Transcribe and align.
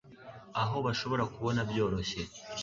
aho 0.61 0.77
bashobora 0.85 1.23
kubona 1.33 1.61
byoroshye 1.69 2.21